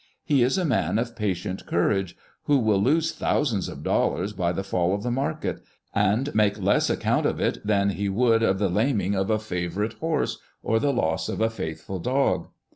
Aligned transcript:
He 0.23 0.41
is 0.41 0.57
a 0.57 0.65
man 0.65 0.97
of 0.97 1.15
patient 1.15 1.67
courage, 1.67 2.17
who 2.45 2.59
\vill 2.65 2.81
lose 2.81 3.11
thousands 3.11 3.69
of 3.69 3.83
dollars 3.83 4.33
by 4.33 4.51
the 4.51 4.63
fall 4.63 4.95
of 4.95 5.03
the 5.03 5.11
market, 5.11 5.61
and 5.93 6.33
make 6.33 6.59
less 6.59 6.89
account 6.89 7.27
of 7.27 7.39
it 7.39 7.59
than 7.63 7.91
he 7.91 8.09
would 8.09 8.41
of 8.41 8.57
the 8.57 8.67
laming 8.71 9.13
of 9.13 9.29
a 9.29 9.37
favourite 9.37 9.93
horse, 9.99 10.39
or 10.63 10.79
the 10.79 10.91
loss 10.91 11.29
of 11.29 11.39
a 11.39 11.51
faithful 11.51 11.99
dog. 11.99 12.47